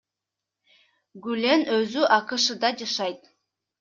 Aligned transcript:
Гүлен 1.27 1.67
өзү 1.75 2.07
АКШда 2.19 2.73
жашайт. 2.83 3.35